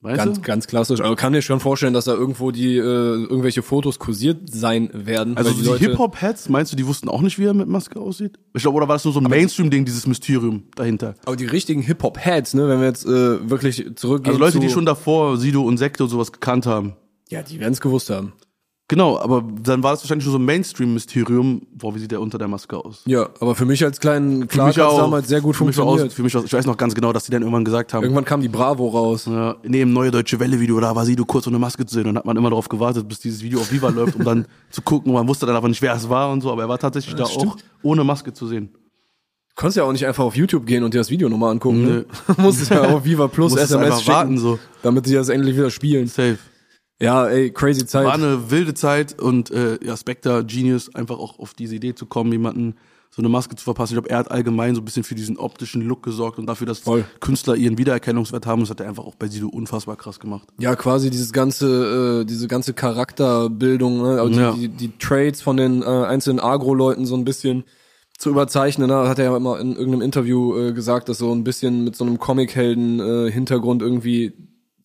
Weißt 0.03 0.17
Ganz, 0.17 0.37
du? 0.37 0.43
ganz 0.43 0.67
klassisch. 0.67 1.01
Aber 1.01 1.17
kann 1.17 1.33
dir 1.33 1.43
schon 1.43 1.61
vorstellen, 1.61 1.95
dass 1.95 2.05
da 2.05 2.13
irgendwo 2.13 2.51
die 2.51 2.77
äh, 2.77 2.81
irgendwelche 2.81 3.63
Fotos 3.63 3.99
kursiert 3.99 4.53
sein 4.53 4.91
werden. 4.93 5.37
Also 5.37 5.53
die 5.53 5.63
die 5.63 5.87
Hip-Hop-Heads, 5.87 6.49
meinst 6.49 6.73
du, 6.73 6.77
die 6.77 6.87
wussten 6.87 7.09
auch 7.09 7.23
nicht, 7.23 7.39
wie 7.39 7.45
er 7.45 7.55
mit 7.55 7.69
Maske 7.69 8.01
aussieht? 8.01 8.39
Ich 8.55 8.63
glaube, 8.63 8.77
oder 8.77 8.89
war 8.89 8.97
das 8.97 9.05
nur 9.05 9.15
so 9.15 9.21
ein 9.21 9.29
Mainstream-Ding, 9.29 9.85
dieses 9.85 10.07
Mysterium 10.07 10.65
dahinter? 10.75 11.15
Aber 11.25 11.37
die 11.37 11.47
richtigen 11.47 11.83
Hip-Hop-Heads, 11.83 12.55
ne, 12.55 12.69
wenn 12.69 12.81
wir 12.81 12.87
jetzt 12.89 13.07
äh, 13.07 13.49
wirklich 13.49 13.87
zurückgehen 13.95 14.35
Also 14.35 14.45
Leute, 14.45 14.53
zu, 14.55 14.61
die 14.61 14.71
schon 14.71 14.87
davor 14.87 15.37
Sido 15.37 15.63
und 15.63 15.79
Sekte 15.79 16.05
und 16.05 16.11
sowas 16.11 16.33
gekannt 16.33 16.67
haben. 16.67 16.95
Ja, 17.29 17.43
die 17.43 17.61
werden's 17.61 17.81
gewusst 17.81 18.11
haben. 18.11 18.33
Genau, 18.93 19.19
aber 19.19 19.43
dann 19.65 19.83
war 19.83 19.93
das 19.93 20.03
wahrscheinlich 20.03 20.27
nur 20.27 20.33
so 20.33 20.39
ein 20.39 20.45
Mainstream-Mysterium. 20.45 21.63
Boah, 21.73 21.95
wie 21.95 21.99
sieht 21.99 22.11
der 22.11 22.21
unter 22.21 22.37
der 22.37 22.47
Maske 22.47 22.77
aus? 22.77 23.01
Ja, 23.07 23.31
aber 23.41 23.55
für 23.55 23.65
mich 23.65 23.83
als 23.83 23.99
kleinen 23.99 24.47
Clark 24.49 24.79
auch- 24.81 24.99
damals 24.99 25.29
sehr 25.29 25.41
gut 25.41 25.55
für 25.57 25.61
funktioniert. 25.65 26.09
Aus, 26.09 26.13
für 26.13 26.23
mich 26.23 26.37
aus, 26.37 26.45
ich 26.45 26.53
weiß 26.53 26.67
noch 26.67 26.77
ganz 26.77 26.95
genau, 26.95 27.11
dass 27.11 27.25
die 27.25 27.31
dann 27.31 27.41
irgendwann 27.41 27.65
gesagt 27.65 27.95
haben, 27.95 28.03
Irgendwann 28.03 28.27
kam 28.27 28.43
die 28.43 28.51
Bravo 28.51 28.89
raus. 28.89 29.25
ja, 29.25 29.57
in 29.63 29.73
dem 29.73 29.95
neue 29.95 30.11
deutsche 30.11 30.39
Welle-Video, 30.39 30.79
da 30.79 30.95
war 30.95 31.07
Sido 31.07 31.25
kurz 31.25 31.47
ohne 31.47 31.59
Maske 31.59 31.87
zu 31.87 31.95
sehen. 31.95 32.07
Und 32.07 32.19
hat 32.19 32.27
man 32.27 32.37
immer 32.37 32.51
darauf 32.51 32.69
gewartet, 32.69 33.09
bis 33.09 33.21
dieses 33.21 33.43
Video 33.43 33.61
auf 33.61 33.73
Viva 33.73 33.89
läuft, 33.89 34.17
um 34.17 34.25
dann 34.25 34.45
zu 34.71 34.83
gucken. 34.83 35.09
Und 35.11 35.15
man 35.15 35.27
wusste 35.27 35.47
dann 35.47 35.57
aber 35.57 35.69
nicht, 35.69 35.81
wer 35.81 35.95
es 35.95 36.07
war 36.11 36.31
und 36.31 36.43
so. 36.43 36.53
Aber 36.53 36.61
er 36.61 36.69
war 36.69 36.79
tatsächlich 36.79 37.15
da 37.15 37.25
auch 37.25 37.57
ohne 37.83 38.05
Maske 38.05 38.35
zu 38.35 38.47
sehen. 38.47 38.69
Du 38.75 39.55
konntest 39.57 39.79
ja 39.79 39.85
auch 39.85 39.93
nicht 39.93 40.07
einfach 40.07 40.25
auf 40.25 40.37
YouTube 40.37 40.67
gehen 40.67 40.85
und 40.85 40.93
dir 40.93 40.99
das 40.99 41.09
Video 41.09 41.31
nochmal 41.31 41.53
angucken. 41.53 41.83
Ne? 41.83 42.05
Du 42.27 42.35
musstest 42.43 42.71
ja 42.71 42.83
auf 42.95 43.07
Viva 43.07 43.27
Plus 43.29 43.57
SMS 43.57 44.07
warten, 44.07 44.37
so. 44.37 44.59
damit 44.83 45.07
sie 45.07 45.15
das 45.15 45.31
endlich 45.31 45.57
wieder 45.57 45.71
spielen. 45.71 46.09
Safe. 46.09 46.37
Ja, 47.03 47.27
ey, 47.27 47.51
crazy 47.51 47.85
Zeit. 47.85 48.07
War 48.07 48.15
eine 48.15 48.51
wilde 48.51 48.75
Zeit 48.75 49.21
und 49.21 49.51
äh, 49.51 49.79
ja, 49.85 49.97
Spectre, 49.97 50.45
Genius, 50.45 50.95
einfach 50.95 51.19
auch 51.19 51.39
auf 51.39 51.53
diese 51.55 51.75
Idee 51.75 51.95
zu 51.95 52.07
kommen, 52.07 52.31
jemanden 52.33 52.77
so 53.15 53.21
eine 53.21 53.29
Maske 53.29 53.55
zu 53.57 53.65
verpassen. 53.65 53.93
Ich 53.93 53.97
glaube, 53.97 54.09
er 54.09 54.17
hat 54.19 54.31
allgemein 54.31 54.75
so 54.75 54.81
ein 54.81 54.85
bisschen 54.87 55.05
für 55.05 55.15
diesen 55.15 55.37
optischen 55.37 55.83
Look 55.83 56.03
gesorgt 56.03 56.39
und 56.39 56.47
dafür, 56.47 56.67
dass 56.67 56.79
Voll. 56.79 57.05
Künstler 57.21 57.57
ihren 57.57 57.77
Wiedererkennungswert 57.77 58.47
haben. 58.47 58.61
Das 58.61 58.71
hat 58.71 58.81
er 58.81 58.89
einfach 58.89 59.05
auch 59.05 59.17
bei 59.17 59.29
Sido 59.29 59.49
unfassbar 59.49 59.97
krass 59.97 60.19
gemacht. 60.19 60.49
Ja, 60.59 60.75
quasi 60.77 61.11
dieses 61.11 61.33
ganze, 61.33 62.23
äh, 62.23 62.25
diese 62.25 62.49
ganze 62.49 62.73
Charakterbildung, 62.73 64.01
ne? 64.03 64.21
also 64.21 64.41
Ja. 64.41 64.53
die, 64.53 64.69
die, 64.69 64.89
die 64.89 64.99
Trades 64.99 65.43
von 65.43 65.59
den 65.59 65.83
äh, 65.83 65.87
einzelnen 65.87 66.41
Agro-Leuten 66.41 67.05
so 67.05 67.15
ein 67.15 67.25
bisschen 67.27 67.65
zu 68.17 68.31
überzeichnen. 68.31 68.89
Ne? 68.89 69.09
Hat 69.09 69.19
er 69.19 69.27
ja 69.27 69.37
immer 69.37 69.61
in 69.61 69.73
irgendeinem 69.73 70.03
Interview 70.03 70.57
äh, 70.57 70.73
gesagt, 70.73 71.11
dass 71.11 71.19
so 71.19 71.33
ein 71.35 71.45
bisschen 71.45 71.85
mit 71.85 71.97
so 71.97 72.05
einem 72.05 72.19
Comic-Helden-Hintergrund 72.19 73.83
irgendwie 73.83 74.33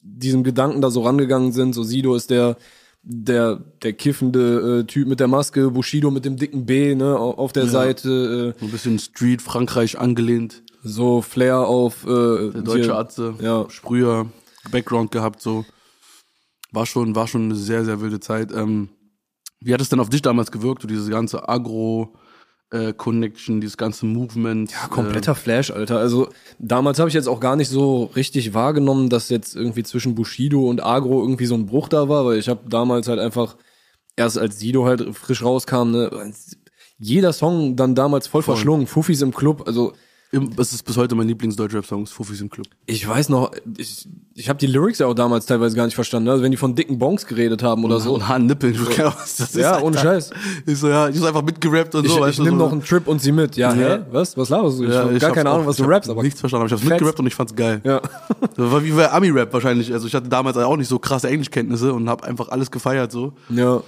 diesem 0.09 0.43
Gedanken 0.43 0.81
da 0.81 0.89
so 0.89 1.01
rangegangen 1.01 1.51
sind. 1.51 1.73
So 1.73 1.83
Sido 1.83 2.15
ist 2.15 2.29
der 2.29 2.57
der 3.03 3.57
der 3.83 3.93
kiffende 3.93 4.79
äh, 4.79 4.83
Typ 4.85 5.07
mit 5.07 5.19
der 5.19 5.27
Maske, 5.27 5.69
Bushido 5.71 6.11
mit 6.11 6.25
dem 6.25 6.35
dicken 6.37 6.65
B 6.65 6.93
ne 6.95 7.17
au- 7.17 7.35
auf 7.35 7.53
der 7.53 7.67
Seite, 7.67 8.53
äh, 8.55 8.59
So 8.59 8.65
ein 8.65 8.71
bisschen 8.71 8.99
Street, 8.99 9.41
Frankreich 9.41 9.97
angelehnt. 9.99 10.63
so 10.83 11.21
Flair 11.21 11.59
auf 11.59 12.03
äh, 12.05 12.07
Der 12.07 12.61
deutsche 12.63 12.83
hier- 12.83 12.95
Atze, 12.97 13.35
Ja. 13.41 13.65
Sprüher, 13.69 14.27
Background 14.71 15.11
gehabt, 15.11 15.41
so. 15.41 15.63
War 16.71 16.85
schon, 16.85 17.15
war 17.15 17.27
schon 17.27 17.43
eine 17.45 17.55
sehr, 17.55 17.85
sehr 17.85 18.01
wilde 18.01 18.19
Zeit. 18.19 18.51
Ähm, 18.51 18.89
wie 19.61 19.73
hat 19.73 19.79
es 19.81 19.87
denn 19.89 19.99
auf 20.01 20.09
dich 20.09 20.21
damals 20.21 20.51
gewirkt, 20.51 20.81
so 20.81 20.87
diese 20.87 21.09
ganze 21.09 21.47
Agro, 21.47 22.13
äh, 22.71 22.93
Connection, 22.93 23.61
dieses 23.61 23.77
ganze 23.77 24.05
Movement? 24.05 24.71
Ja, 24.71 24.87
kompletter 24.87 25.35
Flash, 25.35 25.71
Alter. 25.71 25.97
Also 25.99 26.29
damals 26.59 26.99
habe 26.99 27.09
ich 27.09 27.15
jetzt 27.15 27.27
auch 27.27 27.39
gar 27.39 27.55
nicht 27.55 27.69
so 27.69 28.05
richtig 28.15 28.53
wahrgenommen, 28.53 29.09
dass 29.09 29.29
jetzt 29.29 29.55
irgendwie 29.55 29.83
zwischen 29.83 30.15
Bushido 30.15 30.67
und 30.67 30.83
Agro 30.83 31.21
irgendwie 31.21 31.45
so 31.45 31.55
ein 31.55 31.65
Bruch 31.65 31.89
da 31.89 32.09
war, 32.09 32.25
weil 32.25 32.37
ich 32.37 32.49
habe 32.49 32.69
damals 32.69 33.07
halt 33.07 33.19
einfach 33.19 33.57
erst 34.15 34.37
als 34.37 34.59
Sido 34.59 34.85
halt 34.85 35.15
frisch 35.15 35.43
rauskam, 35.43 35.91
ne, 35.91 36.33
jeder 36.99 37.31
Song 37.31 37.75
dann 37.75 37.95
damals 37.95 38.27
voll, 38.27 38.41
verschlungen, 38.41 38.87
Fuffis 38.87 39.21
im 39.21 39.33
Club, 39.33 39.63
also 39.67 39.93
Das 40.57 40.73
ist 40.73 40.83
bis 40.83 40.97
heute 40.97 41.15
mein 41.15 41.27
Lieblings-Deutschrap-Song, 41.29 42.05
Fufis 42.05 42.41
im 42.41 42.49
Club. 42.49 42.67
ich 42.85 43.07
weiß 43.07 43.29
noch, 43.29 43.51
ich, 43.77 44.09
ich 44.33 44.49
habe 44.49 44.59
die 44.59 44.67
Lyrics 44.67 44.99
ja 44.99 45.07
auch 45.07 45.13
damals 45.13 45.45
teilweise 45.45 45.75
gar 45.77 45.85
nicht 45.85 45.95
verstanden, 45.95 46.27
also 46.27 46.43
wenn 46.43 46.51
die 46.51 46.57
von 46.57 46.75
dicken 46.75 46.99
Bonks 46.99 47.25
geredet 47.25 47.63
haben 47.63 47.85
oder 47.85 48.01
so. 48.01 48.15
Und 48.15 48.27
Haarnippeln, 48.27 48.73
ich 48.73 48.97
gar 48.97 49.05
nicht, 49.07 49.17
was 49.19 49.37
das 49.37 49.49
ist. 49.51 49.55
Ja, 49.55 49.81
ohne. 49.81 49.97
Scheiß. 49.97 50.31
Ich 50.65 50.77
so, 50.79 50.89
ja, 50.89 51.07
ich 51.07 51.17
hab 51.21 51.27
einfach 51.29 51.43
mitgerappt 51.43 51.95
und 51.95 52.05
Ich, 52.05 52.11
so, 52.11 52.25
ich 52.27 52.35
du, 52.35 52.43
nehme 52.43 52.57
so. 52.57 52.65
noch 52.65 52.71
einen 52.73 52.83
Trip 52.83 53.07
und 53.07 53.21
sie 53.21 53.31
mit. 53.31 53.55
Ja, 53.55 53.73
Ja. 53.73 53.95
hä? 53.97 53.99
Was? 54.11 54.35
Was 54.37 54.49
laberst 54.49 54.79
du? 54.79 54.83
Ich 54.83 54.89
Ja, 54.93 55.03
hab 55.05 55.11
ich 55.11 55.19
gar 55.21 55.31
keine 55.31 55.49
Ahnung, 55.49 55.65
was 55.65 55.79
ich 55.79 55.85
du 55.85 55.89
rappst, 55.89 56.09
aber 56.09 56.23
nichts 56.23 56.39
verstanden, 56.41 56.63
aber 56.63 56.67
ich 56.75 56.81
hab's 56.81 56.89
mitgerappt 56.89 57.19
und 57.21 57.27
ich 57.27 57.35
fand's 57.35 57.55
geil. 57.55 57.79
Ja. 57.85 58.01
Das 58.55 58.71
war 58.71 58.83
wie 58.83 58.91
bei 58.91 59.09
Ami-Rap 59.09 59.53
wahrscheinlich. 59.53 59.93
Also 59.93 60.07
ich 60.07 60.13
hatte 60.13 60.27
damals 60.27 60.57
auch 60.57 60.75
nicht 60.75 60.89
so 60.89 60.99
krasse 60.99 61.29
Englischkenntnisse 61.29 61.93
und 61.93 62.09
hab 62.09 62.23
einfach 62.23 62.49
alles 62.49 62.69
gefeiert 62.69 63.13
so. 63.13 63.31
Ja. 63.49 63.81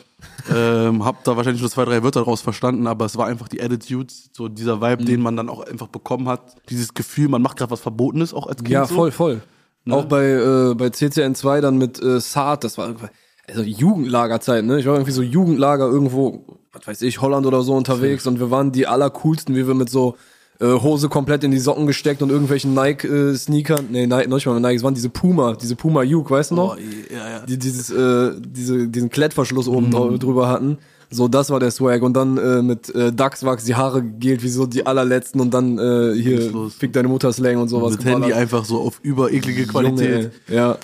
Ähm, 0.54 1.06
hab 1.06 1.24
da 1.24 1.36
wahrscheinlich 1.38 1.62
nur 1.62 1.70
zwei, 1.72 1.86
drei 1.86 2.04
Wörter 2.04 2.22
daraus 2.22 2.42
verstanden, 2.42 2.88
aber 2.88 3.06
es 3.06 3.18
war 3.18 3.28
einfach 3.28 3.48
die 3.48 3.62
Attitude, 3.62 4.14
so 4.34 4.48
dieser 4.48 4.78
Mhm. 4.78 4.82
Vibe, 4.82 5.06
den 5.06 5.22
man 5.22 5.36
dann 5.38 5.50
auch 5.50 5.62
einfach 5.66 5.88
bekommen 5.88 6.28
hat. 6.28 6.56
Dieses 6.70 6.94
Gefühl, 6.94 7.30
man 7.30 7.42
macht 7.42 7.58
gerade 7.58 7.72
was 7.72 7.82
Verbotenes, 7.82 8.34
auch 8.34 8.48
als 8.48 8.58
Kind 8.58 8.70
Ja, 8.70 8.86
so. 8.86 8.96
voll, 8.96 9.12
voll. 9.12 9.42
Auch 9.90 10.06
bei, 10.06 10.26
äh, 10.26 10.76
bei 10.76 10.88
CCN2 10.88 11.62
dann 11.62 11.78
mit 11.80 12.00
äh, 12.02 12.20
Saad, 12.20 12.64
das 12.64 12.78
war 12.78 12.88
irgendwie- 12.88 13.08
also 13.48 13.64
Jugendlagerzeit, 13.64 14.64
ne? 14.64 14.80
Ich 14.80 14.86
war 14.86 14.94
irgendwie 14.94 15.12
so 15.12 15.24
Jugendlager 15.24 15.88
irgendwo, 15.88 16.60
was 16.72 16.86
weiß 16.86 17.02
ich, 17.02 17.22
Holland 17.22 17.48
oder 17.48 17.64
so 17.64 17.74
unterwegs 17.76 18.28
und 18.28 18.40
wir 18.40 18.52
waren 18.52 18.72
die 18.72 18.86
allercoolsten, 18.86 19.56
wie 19.56 19.66
wir 19.66 19.74
mit 19.74 19.90
so 19.90 20.16
äh, 20.60 20.66
Hose 20.68 21.10
komplett 21.10 21.44
in 21.44 21.51
die 21.51 21.60
Socken 21.60 21.88
gesteckt 21.88 22.22
und 22.22 22.30
irgendwelchen 22.30 22.74
Nike-Sneakern, 22.74 23.88
nee, 23.92 24.08
Nike, 24.08 24.28
noch 24.28 24.38
nicht 24.38 24.46
mal 24.46 24.60
Nike, 24.60 24.75
es 24.78 24.84
waren 24.84 24.94
diese 24.94 25.10
Puma, 25.10 25.54
diese 25.56 25.75
Puma 25.75 26.04
Juke, 26.04 26.30
weißt 26.32 26.51
du 26.51 26.56
noch? 26.56 26.75
Oh, 26.78 27.13
ja, 27.13 27.30
ja. 27.30 27.46
die 27.46 27.58
dieses 27.58 27.89
äh, 27.89 28.32
diese 28.39 28.88
diesen 28.88 29.10
Klettverschluss 29.10 29.68
oben 29.68 29.88
Mhm. 29.88 29.96
drü- 29.96 30.18
drüber 30.20 30.48
hatten. 30.50 30.78
So, 31.12 31.28
das 31.28 31.50
war 31.50 31.60
der 31.60 31.72
Swag 31.72 32.04
und 32.04 32.13
dann 32.13 32.38
äh, 32.38 32.62
mit 32.62 32.94
äh, 32.94 33.12
Dachswachs 33.12 33.63
die 33.66 33.74
Haare 33.74 34.04
gegelt 34.04 34.44
wie 34.44 34.48
so 34.50 34.68
die 34.68 34.86
allerletzten 34.86 35.42
und 35.42 35.51
dann 35.56 35.80
äh, 35.80 36.13
hier 36.13 36.70
fick 36.78 36.94
deine 36.94 37.08
Mutter 37.08 37.34
Slang 37.34 37.58
und 37.58 37.68
sowas. 37.68 37.94
Mit 37.94 38.06
Handy 38.06 38.16
geballert. 38.28 38.38
einfach 38.38 38.63
so 38.66 38.80
auf 38.80 39.00
über 39.01 39.32
eklige 39.32 39.66
Qualität. 39.66 40.32
Junge, 40.48 40.56
ja. 40.56 40.78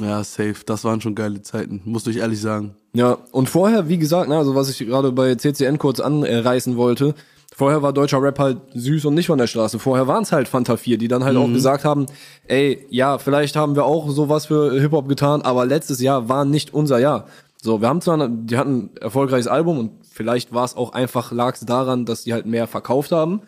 ja, 0.00 0.24
safe. 0.24 0.54
Das 0.64 0.84
waren 0.84 1.02
schon 1.02 1.14
geile 1.14 1.42
Zeiten, 1.42 1.82
muss 1.84 2.06
ich 2.06 2.16
ehrlich 2.16 2.40
sagen. 2.40 2.76
Ja, 2.94 3.18
und 3.30 3.50
vorher, 3.50 3.90
wie 3.90 3.98
gesagt, 3.98 4.30
ne, 4.30 4.38
also 4.38 4.54
was 4.54 4.70
ich 4.70 4.78
gerade 4.78 5.12
bei 5.12 5.34
CCN 5.34 5.76
kurz 5.76 6.00
anreißen 6.00 6.78
wollte, 6.78 7.14
vorher 7.58 7.82
war 7.82 7.92
deutscher 7.92 8.22
Rap 8.22 8.38
halt 8.38 8.58
süß 8.74 9.06
und 9.06 9.14
nicht 9.14 9.26
von 9.26 9.36
der 9.36 9.48
Straße. 9.48 9.80
Vorher 9.80 10.06
waren 10.06 10.22
es 10.22 10.30
halt 10.30 10.46
Fanta 10.46 10.76
4, 10.76 10.96
die 10.96 11.08
dann 11.08 11.24
halt 11.24 11.36
auch 11.36 11.48
gesagt 11.52 11.84
haben, 11.84 12.06
ey, 12.46 12.86
ja, 12.88 13.18
vielleicht 13.18 13.56
haben 13.56 13.74
wir 13.74 13.84
auch 13.84 14.08
sowas 14.10 14.46
für 14.46 14.80
Hip-Hop 14.80 15.08
getan, 15.08 15.42
aber 15.42 15.66
letztes 15.66 16.00
Jahr 16.00 16.28
war 16.28 16.44
nicht 16.44 16.72
unser 16.72 17.00
Jahr. 17.00 17.26
So, 17.60 17.80
wir 17.80 17.88
haben 17.88 18.00
zwar, 18.00 18.28
die 18.28 18.56
hatten 18.56 18.76
ein 18.76 18.96
erfolgreiches 19.00 19.48
Album 19.48 19.76
und 19.76 19.90
vielleicht 20.08 20.54
war 20.54 20.64
es 20.64 20.76
auch 20.76 20.92
einfach, 20.92 21.32
lag 21.32 21.54
es 21.54 21.66
daran, 21.66 22.04
dass 22.04 22.22
die 22.22 22.32
halt 22.32 22.46
mehr 22.46 22.68
verkauft 22.68 23.10
haben 23.10 23.40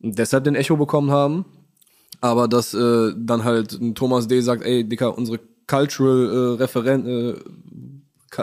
und 0.00 0.18
deshalb 0.18 0.44
den 0.44 0.54
Echo 0.54 0.78
bekommen 0.78 1.10
haben. 1.10 1.44
Aber 2.22 2.48
dass 2.48 2.72
äh, 2.72 3.12
dann 3.14 3.44
halt 3.44 3.78
Thomas 3.94 4.28
D. 4.28 4.40
sagt, 4.40 4.64
ey, 4.64 4.88
Dicker, 4.88 5.18
unsere 5.18 5.40
Cultural 5.66 6.56
äh, 6.56 6.62
Referen 6.62 7.06
äh, 7.06 7.34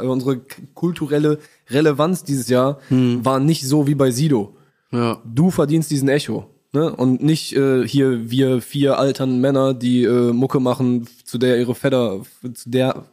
unsere 0.01 0.42
kulturelle 0.75 1.39
Relevanz 1.68 2.24
dieses 2.24 2.48
Jahr 2.48 2.78
war 2.92 3.39
nicht 3.39 3.68
so 3.68 3.88
wie 3.88 3.96
bei 3.96 4.12
Sido. 4.12 4.56
Ja. 4.91 5.22
Du 5.25 5.51
verdienst 5.51 5.91
diesen 5.91 6.10
Echo. 6.10 6.48
Ne? 6.72 6.96
Und 6.96 7.24
nicht 7.24 7.53
äh, 7.55 7.88
hier 7.88 8.29
wir 8.29 8.62
vier 8.62 9.00
altern 9.00 9.39
Männer, 9.41 9.74
die 9.74 10.03
äh, 10.03 10.31
Mucke 10.34 10.60
machen, 10.60 11.08
zu 11.25 11.38
der 11.38 11.58
ihre 11.60 11.74
Väter, 11.75 12.22
zu 12.53 12.69
der 12.69 13.05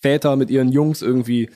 Väter 0.00 0.36
mit 0.36 0.50
ihren 0.50 0.70
Jungs 0.72 1.02
irgendwie 1.02 1.50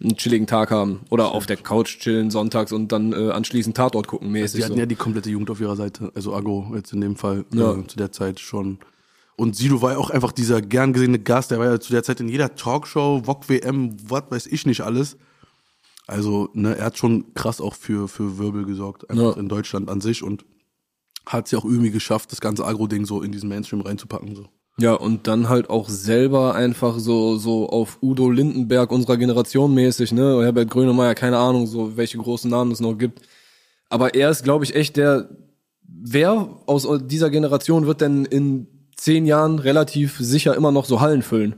einen 0.00 0.16
chilligen 0.16 0.46
Tag 0.46 0.70
haben. 0.70 1.00
Oder 1.10 1.32
auf 1.32 1.46
der 1.46 1.56
Couch 1.56 1.98
chillen 1.98 2.30
sonntags 2.30 2.72
und 2.72 2.92
dann 2.92 3.12
äh, 3.12 3.30
anschließend 3.30 3.76
Tatort 3.76 4.06
gucken 4.06 4.30
mäßig. 4.30 4.58
Die 4.58 4.64
hatten 4.64 4.74
so. 4.74 4.80
ja 4.80 4.86
die 4.86 4.94
komplette 4.96 5.30
Jugend 5.30 5.50
auf 5.50 5.60
ihrer 5.60 5.76
Seite. 5.76 6.12
Also 6.14 6.34
Agro 6.34 6.70
jetzt 6.74 6.92
in 6.92 7.00
dem 7.00 7.16
Fall 7.16 7.44
Ja. 7.54 7.72
äh, 7.74 7.86
zu 7.86 7.96
der 7.96 8.12
Zeit 8.12 8.38
schon. 8.38 8.78
Und 9.36 9.56
Sido 9.56 9.80
war 9.82 9.92
ja 9.92 9.98
auch 9.98 10.10
einfach 10.10 10.32
dieser 10.32 10.60
gern 10.60 10.92
gesehene 10.92 11.18
Gast. 11.18 11.50
Der 11.50 11.58
war 11.58 11.66
ja 11.66 11.80
zu 11.80 11.92
der 11.92 12.02
Zeit 12.02 12.20
in 12.20 12.28
jeder 12.28 12.54
Talkshow, 12.54 13.22
VOG 13.24 13.48
WM, 13.48 13.96
was 14.08 14.24
weiß 14.30 14.46
ich 14.46 14.66
nicht 14.66 14.82
alles. 14.82 15.16
Also, 16.08 16.48
ne, 16.54 16.76
er 16.76 16.86
hat 16.86 16.98
schon 16.98 17.32
krass 17.34 17.60
auch 17.60 17.74
für, 17.74 18.08
für 18.08 18.38
Wirbel 18.38 18.64
gesorgt, 18.64 19.08
einfach 19.10 19.36
Ja. 19.36 19.40
in 19.40 19.48
Deutschland 19.48 19.88
an 19.90 20.00
sich 20.00 20.22
und 20.22 20.44
hat 21.26 21.44
es 21.46 21.52
ja 21.52 21.58
auch 21.58 21.64
irgendwie 21.66 21.90
geschafft, 21.90 22.32
das 22.32 22.40
ganze 22.40 22.64
Agro-Ding 22.64 23.04
so 23.04 23.20
in 23.22 23.30
diesen 23.30 23.50
Mainstream 23.50 23.82
reinzupacken. 23.82 24.34
So. 24.34 24.46
Ja, 24.80 24.94
und 24.94 25.26
dann 25.26 25.50
halt 25.50 25.68
auch 25.68 25.88
selber 25.88 26.54
einfach 26.54 26.98
so, 26.98 27.36
so 27.36 27.68
auf 27.68 27.98
Udo 28.00 28.30
Lindenberg 28.30 28.90
unserer 28.90 29.18
Generation 29.18 29.74
mäßig, 29.74 30.12
ne? 30.12 30.40
Herbert 30.42 30.70
Grönemeyer, 30.70 31.14
keine 31.14 31.36
Ahnung, 31.36 31.66
so 31.66 31.96
welche 31.98 32.16
großen 32.16 32.50
Namen 32.50 32.72
es 32.72 32.80
noch 32.80 32.94
gibt. 32.94 33.20
Aber 33.90 34.14
er 34.14 34.30
ist, 34.30 34.44
glaube 34.44 34.64
ich, 34.64 34.74
echt 34.74 34.96
der, 34.96 35.28
wer 35.82 36.48
aus 36.66 36.88
dieser 37.04 37.28
Generation 37.28 37.86
wird 37.86 38.00
denn 38.00 38.24
in 38.24 38.66
zehn 38.96 39.26
Jahren 39.26 39.58
relativ 39.58 40.16
sicher 40.18 40.56
immer 40.56 40.72
noch 40.72 40.86
so 40.86 41.00
Hallen 41.00 41.22
füllen? 41.22 41.56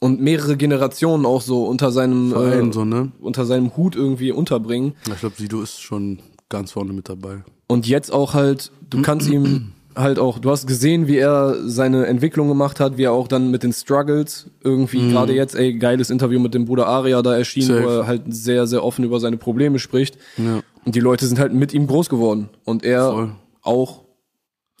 Und 0.00 0.20
mehrere 0.20 0.56
Generationen 0.56 1.26
auch 1.26 1.42
so 1.42 1.66
unter 1.66 1.92
seinem, 1.92 2.30
Verein, 2.30 2.70
äh, 2.70 2.72
so, 2.72 2.84
ne? 2.84 3.12
unter 3.20 3.44
seinem 3.44 3.76
Hut 3.76 3.94
irgendwie 3.94 4.32
unterbringen. 4.32 4.94
Ich 5.06 5.20
glaube, 5.20 5.36
Sido 5.36 5.60
ist 5.60 5.80
schon 5.80 6.20
ganz 6.48 6.72
vorne 6.72 6.92
mit 6.92 7.08
dabei. 7.08 7.44
Und 7.66 7.86
jetzt 7.86 8.12
auch 8.12 8.34
halt, 8.34 8.72
du 8.88 9.02
kannst 9.02 9.28
ihm 9.28 9.72
halt 9.94 10.18
auch, 10.18 10.38
du 10.38 10.50
hast 10.50 10.66
gesehen, 10.66 11.06
wie 11.06 11.16
er 11.16 11.56
seine 11.68 12.06
Entwicklung 12.06 12.48
gemacht 12.48 12.80
hat, 12.80 12.96
wie 12.96 13.04
er 13.04 13.12
auch 13.12 13.28
dann 13.28 13.50
mit 13.50 13.62
den 13.62 13.72
Struggles 13.72 14.50
irgendwie 14.62 15.10
gerade 15.10 15.34
jetzt, 15.34 15.54
ey, 15.54 15.74
geiles 15.74 16.10
Interview 16.10 16.40
mit 16.40 16.54
dem 16.54 16.64
Bruder 16.64 16.86
Aria 16.86 17.22
da 17.22 17.36
erschienen, 17.36 17.68
Safe. 17.68 17.84
wo 17.84 17.88
er 17.88 18.06
halt 18.06 18.22
sehr, 18.28 18.66
sehr 18.66 18.84
offen 18.84 19.04
über 19.04 19.20
seine 19.20 19.36
Probleme 19.36 19.78
spricht. 19.78 20.18
Ja. 20.36 20.62
Und 20.84 20.94
die 20.94 21.00
Leute 21.00 21.26
sind 21.26 21.38
halt 21.38 21.52
mit 21.52 21.74
ihm 21.74 21.86
groß 21.86 22.08
geworden. 22.08 22.48
Und 22.64 22.84
er 22.84 23.12
Voll. 23.12 23.32
auch 23.62 24.04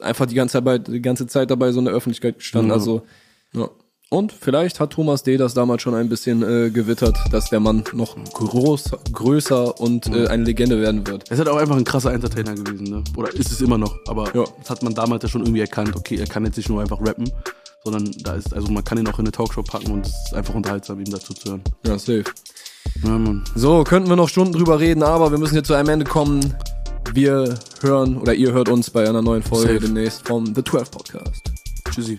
einfach 0.00 0.26
die 0.26 0.34
ganze, 0.34 0.62
Zeit, 0.62 0.88
die 0.88 1.02
ganze 1.02 1.26
Zeit 1.26 1.50
dabei 1.50 1.72
so 1.72 1.78
in 1.78 1.84
der 1.84 1.94
Öffentlichkeit 1.94 2.38
gestanden. 2.38 2.70
Ja. 2.70 2.74
Also, 2.74 3.02
ja. 3.52 3.68
Und 4.12 4.32
vielleicht 4.32 4.80
hat 4.80 4.90
Thomas 4.90 5.22
D. 5.22 5.36
das 5.36 5.54
damals 5.54 5.82
schon 5.82 5.94
ein 5.94 6.08
bisschen 6.08 6.42
äh, 6.42 6.70
gewittert, 6.70 7.16
dass 7.30 7.48
der 7.48 7.60
Mann 7.60 7.84
noch 7.92 8.16
groß, 8.34 8.90
größer 9.12 9.80
und 9.80 10.08
äh, 10.08 10.26
eine 10.26 10.42
Legende 10.42 10.80
werden 10.80 11.06
wird. 11.06 11.28
Er 11.28 11.32
ist 11.34 11.38
halt 11.38 11.48
auch 11.48 11.56
einfach 11.56 11.76
ein 11.76 11.84
krasser 11.84 12.12
Entertainer 12.12 12.54
gewesen, 12.56 12.90
ne? 12.90 13.04
Oder 13.16 13.32
ist 13.32 13.52
es 13.52 13.60
immer 13.60 13.78
noch. 13.78 13.94
Aber 14.08 14.34
Ja. 14.34 14.44
das 14.58 14.68
hat 14.68 14.82
man 14.82 14.94
damals 14.94 15.22
ja 15.22 15.28
schon 15.28 15.42
irgendwie 15.42 15.60
erkannt. 15.60 15.94
Okay, 15.94 16.16
er 16.16 16.26
kann 16.26 16.44
jetzt 16.44 16.56
nicht 16.56 16.68
nur 16.68 16.80
einfach 16.80 17.00
rappen, 17.00 17.30
sondern 17.84 18.10
da 18.24 18.34
ist, 18.34 18.52
also 18.52 18.72
man 18.72 18.82
kann 18.82 18.98
ihn 18.98 19.06
auch 19.06 19.20
in 19.20 19.26
eine 19.26 19.30
Talkshow 19.32 19.62
packen 19.62 19.92
und 19.92 20.04
es 20.06 20.12
ist 20.26 20.34
einfach 20.34 20.54
unterhaltsam, 20.56 20.98
ihm 20.98 21.10
dazu 21.10 21.32
zu 21.32 21.50
hören. 21.50 21.62
Ja, 21.86 21.96
safe. 21.96 22.24
Ja, 23.04 23.10
Mann. 23.10 23.44
So, 23.54 23.84
könnten 23.84 24.08
wir 24.08 24.16
noch 24.16 24.28
Stunden 24.28 24.52
drüber 24.54 24.80
reden, 24.80 25.04
aber 25.04 25.30
wir 25.30 25.38
müssen 25.38 25.54
jetzt 25.54 25.68
zu 25.68 25.74
einem 25.74 25.88
Ende 25.88 26.04
kommen. 26.04 26.52
Wir 27.14 27.56
hören 27.80 28.16
oder 28.18 28.34
ihr 28.34 28.50
hört 28.50 28.68
uns 28.70 28.90
bei 28.90 29.08
einer 29.08 29.22
neuen 29.22 29.44
Folge 29.44 29.74
Safe. 29.74 29.80
demnächst 29.86 30.26
vom 30.26 30.52
The 30.52 30.64
12 30.64 30.90
Podcast. 30.90 31.42
Tschüssi. 31.94 32.18